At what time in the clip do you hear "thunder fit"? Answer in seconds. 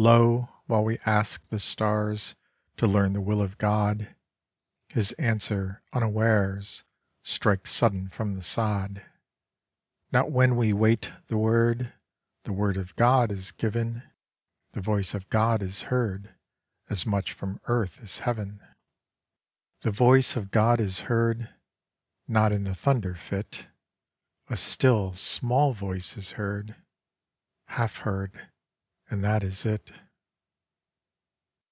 22.76-23.66